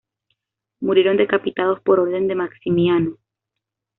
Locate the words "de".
2.27-2.33